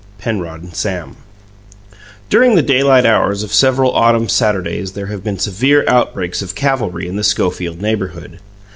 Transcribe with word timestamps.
PENROD 0.17 0.63
AND 0.63 0.75
SAM 0.75 1.15
During 2.27 2.55
the 2.55 2.63
daylight 2.63 3.05
hours 3.05 3.43
of 3.43 3.53
several 3.53 3.91
autumn 3.93 4.29
Saturdays 4.29 4.93
there 4.93 5.05
had 5.05 5.23
been 5.23 5.37
severe 5.37 5.85
outbreaks 5.87 6.41
of 6.41 6.55
cavalry 6.55 7.07
in 7.07 7.17
the 7.17 7.23
Schofield 7.23 7.79
neighbourhood. 7.83 8.39